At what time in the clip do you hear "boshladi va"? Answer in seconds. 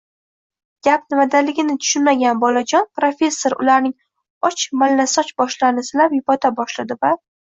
6.61-7.13